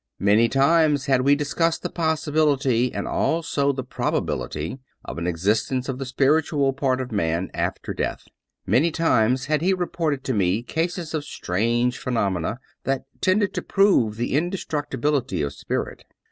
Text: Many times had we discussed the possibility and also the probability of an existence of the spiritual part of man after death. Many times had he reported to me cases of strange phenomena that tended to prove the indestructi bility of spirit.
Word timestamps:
Many 0.17 0.49
times 0.49 1.05
had 1.05 1.21
we 1.21 1.35
discussed 1.35 1.83
the 1.83 1.89
possibility 1.91 2.91
and 2.91 3.07
also 3.07 3.71
the 3.71 3.83
probability 3.83 4.79
of 5.05 5.19
an 5.19 5.27
existence 5.27 5.87
of 5.87 5.99
the 5.99 6.07
spiritual 6.07 6.73
part 6.73 6.99
of 6.99 7.11
man 7.11 7.51
after 7.53 7.93
death. 7.93 8.27
Many 8.65 8.89
times 8.89 9.45
had 9.45 9.61
he 9.61 9.75
reported 9.75 10.23
to 10.23 10.33
me 10.33 10.63
cases 10.63 11.13
of 11.13 11.23
strange 11.23 11.99
phenomena 11.99 12.59
that 12.83 13.03
tended 13.21 13.53
to 13.53 13.61
prove 13.61 14.15
the 14.17 14.33
indestructi 14.33 14.97
bility 14.99 15.45
of 15.45 15.53
spirit. 15.53 16.03